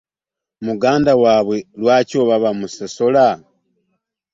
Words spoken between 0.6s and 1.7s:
Muganda waabwe